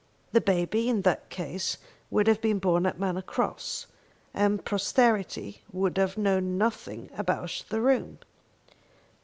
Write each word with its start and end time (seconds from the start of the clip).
The 0.31 0.41
baby 0.41 0.89
in 0.89 1.03
that 1.03 1.29
case 1.29 1.77
would 2.09 2.25
have 2.25 2.41
been 2.41 2.57
born 2.57 2.87
at 2.87 2.99
Manor 2.99 3.21
Cross, 3.21 3.85
and 4.33 4.65
posterity 4.65 5.61
would 5.71 5.99
know 6.17 6.39
nothing 6.39 7.11
about 7.15 7.63
the 7.69 7.81
room. 7.81 8.17